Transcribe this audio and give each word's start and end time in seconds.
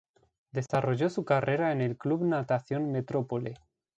Desarrolló 0.51 1.11
su 1.11 1.23
carrera 1.25 1.71
en 1.71 1.79
el 1.79 1.95
Club 1.95 2.25
Natación 2.25 2.91
Metropole. 2.91 3.53